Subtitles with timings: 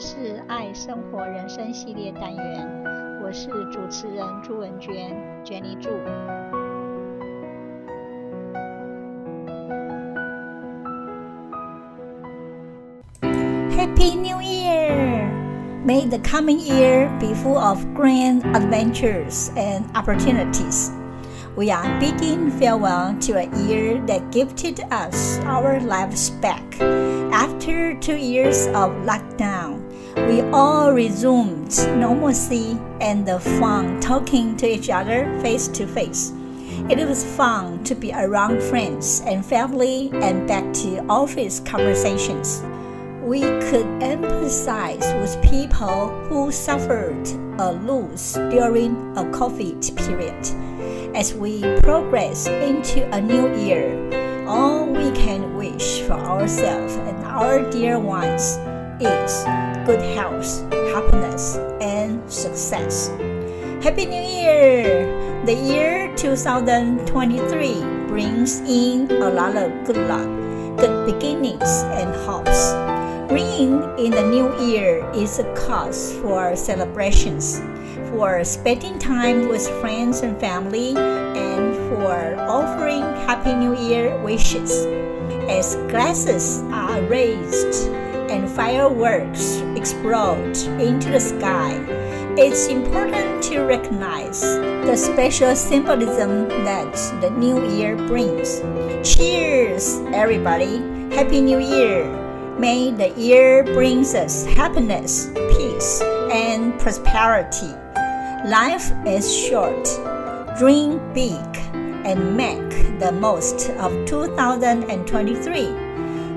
[0.00, 5.90] 是爱生活人生系列单元，我是主持人朱文娟，Jenny 朱。
[13.76, 15.28] Happy New Year!
[15.84, 20.90] May the coming year be full of grand adventures and opportunities.
[21.56, 26.62] We are bidding farewell to a year that gifted us our lives back.
[27.32, 29.80] After two years of lockdown,
[30.15, 36.31] we all resumed normalcy and the fun talking to each other face to face.
[36.89, 42.63] It was fun to be around friends and family and back to office conversations
[43.31, 47.25] we could empathize with people who suffered
[47.59, 51.15] a loss during a COVID period.
[51.15, 53.95] As we progress into a new year,
[54.47, 58.57] all we can wish for ourselves and our dear ones
[59.01, 59.43] is
[59.85, 60.61] good health,
[60.93, 63.09] happiness, and success.
[63.81, 65.09] Happy New Year!
[65.45, 70.29] The year 2023 brings in a lot of good luck,
[70.77, 72.73] good beginnings, and hopes.
[73.33, 77.59] Ringing in the new year is a cause for celebrations,
[78.11, 84.85] for spending time with friends and family, and for offering Happy New Year wishes.
[85.49, 87.89] As glasses are raised
[88.31, 91.75] and fireworks explode into the sky,
[92.37, 98.61] it's important to recognize the special symbolism that the new year brings.
[99.03, 100.77] Cheers, everybody!
[101.13, 102.07] Happy New Year!
[102.57, 107.75] May the year brings us happiness, peace, and prosperity.
[108.47, 109.83] Life is short.
[110.57, 111.43] Dream big
[112.07, 115.80] and make the most of 2023.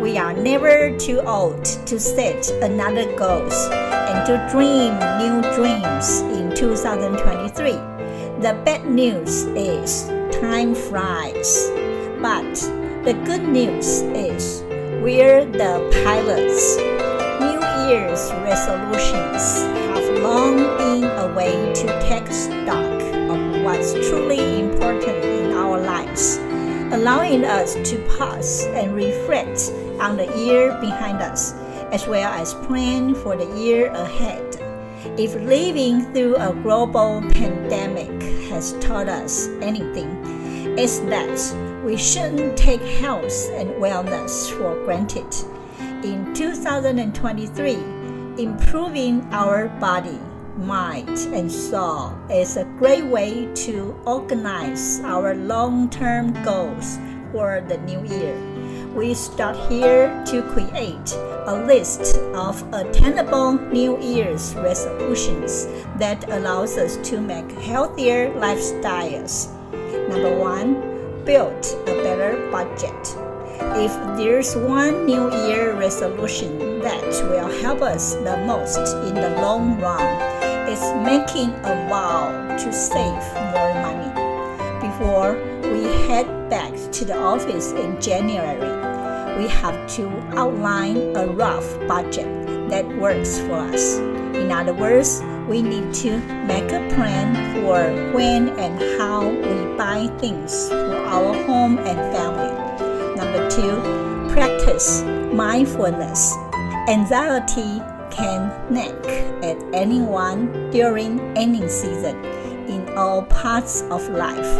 [0.00, 6.54] We are never too old to set another goals and to dream new dreams in
[6.54, 7.72] 2023.
[8.40, 10.06] The bad news is
[10.40, 11.68] time flies,
[12.22, 12.54] but
[13.02, 14.62] the good news is
[15.02, 16.76] we're the pilots.
[17.42, 17.58] New
[17.90, 23.02] Year's resolutions have long been a way to take stock
[23.34, 26.38] of what's truly important in our lives,
[26.92, 31.52] allowing us to pause and reflect on the year behind us,
[31.92, 34.44] as well as plan for the year ahead.
[35.18, 40.08] If living through a global pandemic has taught us anything,
[40.78, 45.26] it's that we shouldn't take health and wellness for granted.
[46.04, 47.72] In 2023,
[48.38, 50.18] improving our body,
[50.58, 56.98] mind, and soul is a great way to organize our long term goals
[57.32, 58.36] for the new year.
[58.94, 61.12] We start here to create
[61.46, 65.66] a list of attainable New Year's resolutions
[65.98, 69.54] that allows us to make healthier lifestyles.
[70.08, 73.16] Number one, build a better budget.
[73.78, 79.78] If there's one New Year resolution that will help us the most in the long
[79.80, 80.37] run,
[80.70, 83.24] it's making a vow to save
[83.54, 84.12] more money.
[84.86, 85.32] Before
[85.72, 88.68] we head back to the office in January,
[89.38, 92.28] we have to outline a rough budget
[92.68, 93.96] that works for us.
[94.36, 97.80] In other words, we need to make a plan for
[98.12, 102.52] when and how we buy things for our home and family.
[103.16, 103.72] Number two,
[104.34, 105.02] practice
[105.32, 106.36] mindfulness.
[106.88, 107.80] Anxiety
[108.10, 108.94] can nag
[109.44, 112.24] at anyone during any season
[112.68, 114.52] in all parts of life.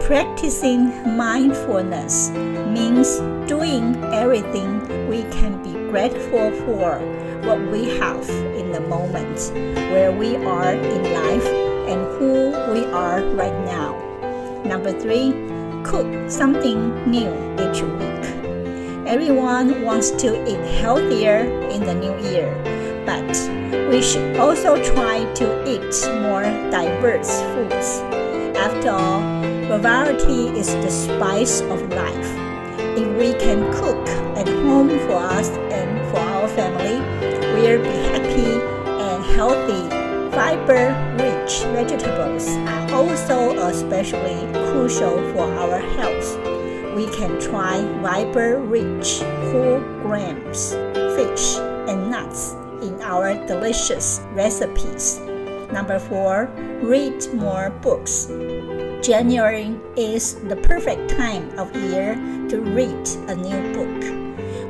[0.00, 6.98] Practicing mindfulness means doing everything we can be grateful for
[7.46, 9.52] what we have in the moment,
[9.92, 11.46] where we are in life,
[11.88, 13.94] and who we are right now.
[14.64, 15.32] Number three,
[15.84, 17.30] cook something new
[17.60, 18.35] each week.
[19.06, 22.50] Everyone wants to eat healthier in the new year,
[23.06, 23.22] but
[23.88, 26.42] we should also try to eat more
[26.74, 28.02] diverse foods.
[28.58, 29.20] After all,
[29.70, 32.30] variety is the spice of life.
[32.98, 36.98] If we can cook at home for us and for our family,
[37.54, 39.86] we'll be happy and healthy.
[40.34, 46.45] Fiber rich vegetables are also especially crucial for our health.
[46.96, 49.20] We can try fiber rich
[49.52, 50.72] whole grains,
[51.14, 55.20] fish, and nuts in our delicious recipes.
[55.70, 56.50] Number four,
[56.80, 58.26] read more books.
[59.04, 62.14] January is the perfect time of year
[62.48, 64.26] to read a new book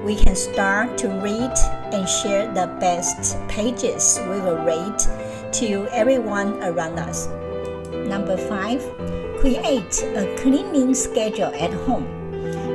[0.06, 1.52] we can start to read
[1.92, 4.96] and share the best pages we will read
[5.52, 7.26] to everyone around us.
[7.90, 8.80] Number five,
[9.46, 12.04] create a cleaning schedule at home.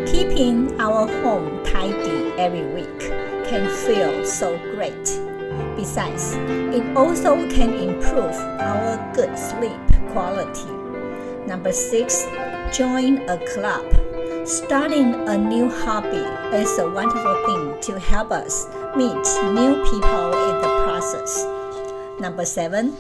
[0.06, 3.00] Keeping our home tidy every week
[3.50, 5.04] can feel so great.
[5.76, 6.32] Besides,
[6.74, 9.82] it also can improve our good sleep
[10.14, 10.72] quality.
[11.46, 12.26] Number six,
[12.72, 13.86] join a club.
[14.48, 16.24] Starting a new hobby
[16.56, 18.66] is a wonderful thing to help us
[18.96, 19.28] meet
[19.60, 21.46] new people in the process.
[22.22, 22.96] Number seven,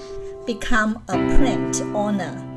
[0.46, 2.51] become a plant owner.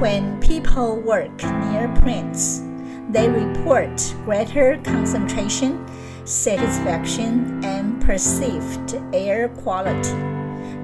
[0.00, 2.62] When people work near plants,
[3.10, 5.86] they report greater concentration,
[6.24, 10.18] satisfaction, and perceived air quality.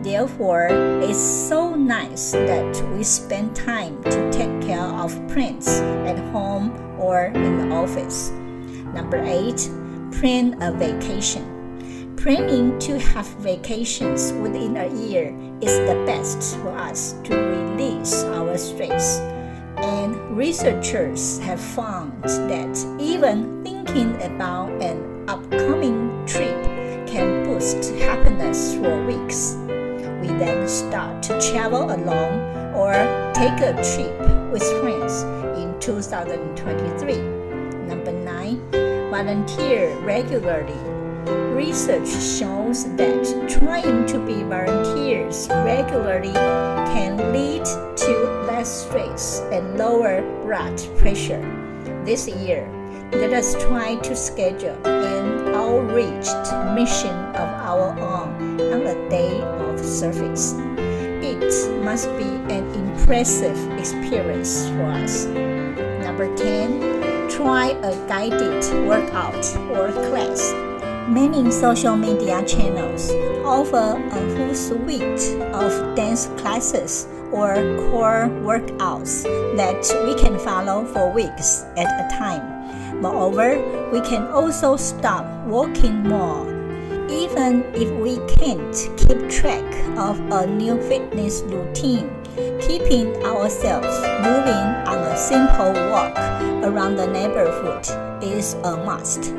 [0.03, 0.69] Therefore,
[1.03, 7.27] it's so nice that we spend time to take care of plants at home or
[7.27, 8.31] in the office.
[8.95, 9.69] Number eight,
[10.13, 11.60] plan a vacation.
[12.23, 18.59] Planning to have vacations within a year is the best for us to release our
[18.59, 19.19] stress.
[19.79, 26.63] And researchers have found that even thinking about an upcoming trip
[27.07, 29.57] can boost happiness for weeks
[30.21, 32.93] we then start to travel alone or
[33.33, 35.23] take a trip with friends
[35.59, 37.17] in 2023.
[37.89, 38.61] Number nine,
[39.11, 40.77] volunteer regularly.
[41.71, 46.33] Research shows that trying to be volunteers regularly
[46.91, 48.11] can lead to
[48.51, 51.39] less stress and lower blood pressure.
[52.05, 52.67] This year,
[53.13, 56.27] let us try to schedule an outreach
[56.75, 60.55] mission of our own on a day of service.
[61.23, 65.27] It must be an impressive experience for us.
[66.03, 70.53] Number 10, try a guided workout or class.
[71.11, 73.11] Many social media channels
[73.45, 77.55] offer a full suite of dance classes or
[77.91, 79.25] core workouts
[79.57, 83.03] that we can follow for weeks at a time.
[83.03, 83.59] Moreover,
[83.91, 86.47] we can also stop walking more.
[87.11, 89.67] Even if we can't keep track
[89.99, 92.09] of a new fitness routine,
[92.63, 96.17] keeping ourselves moving on a simple walk
[96.63, 97.83] around the neighborhood
[98.23, 99.35] is a must.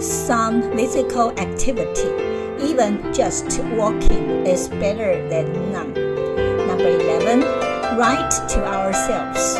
[0.00, 2.08] Some physical activity,
[2.64, 5.92] even just walking, is better than none.
[6.66, 7.40] Number 11,
[7.98, 9.56] write to ourselves.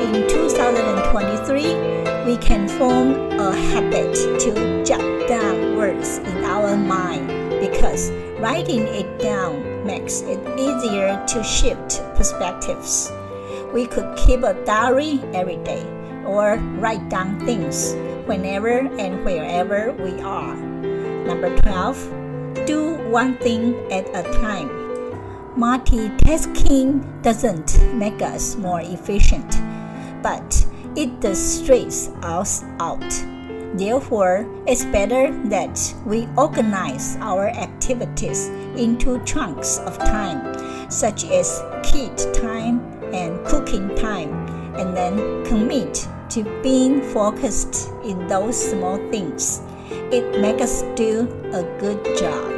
[0.00, 7.28] In 2023, we can form a habit to jot down words in our mind
[7.60, 13.12] because writing it down makes it easier to shift perspectives.
[13.74, 15.84] We could keep a diary every day
[16.24, 17.94] or write down things
[18.26, 20.56] whenever and wherever we are.
[20.56, 24.68] Number 12, do one thing at a time.
[25.56, 29.56] Multitasking doesn't make us more efficient,
[30.22, 33.04] but it does stress us out.
[33.74, 42.16] Therefore, it's better that we organize our activities into chunks of time, such as kid
[42.34, 42.80] time
[43.12, 44.32] and cooking time,
[44.76, 49.60] and then commit to being focused in those small things.
[50.12, 52.52] It makes us do a good job.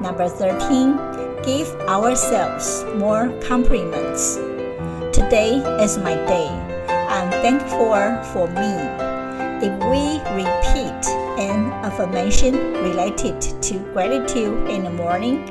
[0.00, 0.96] Number 13,
[1.42, 4.36] give ourselves more compliments.
[5.12, 6.68] Today is my day
[7.08, 7.96] I'm thankful
[8.32, 8.72] for me.
[9.64, 11.06] If we repeat
[11.40, 15.42] an affirmation related to gratitude in the morning,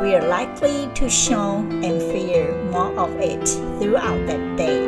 [0.00, 3.46] we are likely to show and feel more of it
[3.78, 4.81] throughout the day.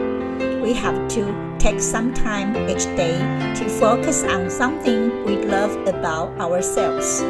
[0.64, 3.18] We have to take some time each day
[3.56, 7.20] to focus on something we love about ourselves.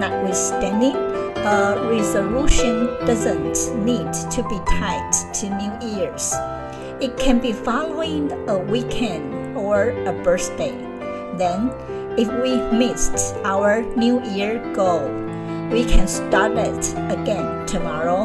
[0.00, 6.32] Notwithstanding, a resolution doesn't need to be tied to New Year's.
[6.98, 10.72] It can be following a weekend or a birthday.
[11.36, 11.68] Then,
[12.16, 15.12] if we missed our New Year goal,
[15.68, 18.24] we can start it again tomorrow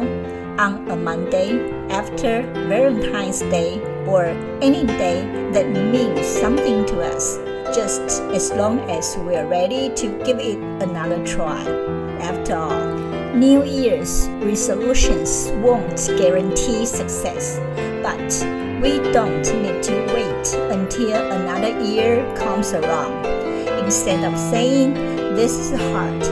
[0.56, 1.52] on a Monday
[1.90, 3.76] after Valentine's Day
[4.08, 4.24] or
[4.62, 5.20] any day
[5.52, 7.36] that means something to us,
[7.76, 11.62] just as long as we're ready to give it another try.
[12.20, 12.94] After all,
[13.34, 17.60] New Year's resolutions won't guarantee success,
[18.02, 18.28] but
[18.82, 23.26] we don't need to wait until another year comes around.
[23.84, 24.94] Instead of saying,
[25.36, 26.22] This is hard,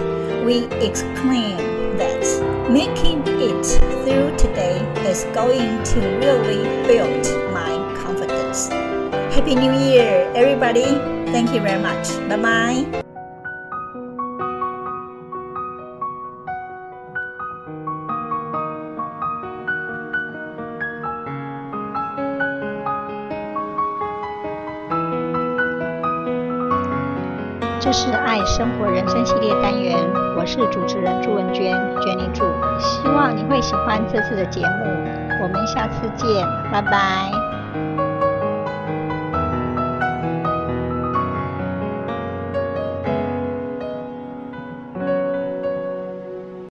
[0.46, 1.58] we exclaim
[1.98, 2.24] that
[2.70, 3.66] making it
[4.04, 4.78] through today
[5.08, 7.55] is going to really build.
[9.46, 10.98] happy new year everybody
[11.30, 12.84] thank you very much bye bye
[27.78, 29.96] 这是爱生活人生系列单元
[30.36, 31.72] 我是主持人朱文娟
[32.02, 32.42] 娟妮祝
[32.80, 34.84] 希望你会喜欢这次的节目
[35.40, 37.45] 我们下次见拜拜